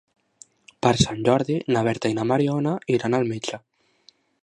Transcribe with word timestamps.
Per 0.85 0.93
Sant 1.01 1.19
Jordi 1.27 1.59
na 1.75 1.85
Berta 1.89 2.13
i 2.13 2.17
na 2.21 2.27
Mariona 2.33 2.75
iran 2.99 3.19
al 3.19 3.33
metge. 3.35 3.65